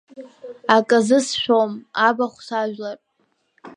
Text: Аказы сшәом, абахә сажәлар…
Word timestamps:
Аказы 0.75 1.19
сшәом, 1.27 1.71
абахә 2.07 2.39
сажәлар… 2.47 2.97